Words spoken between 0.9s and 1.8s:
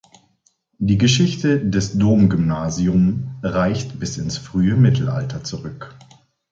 Geschichte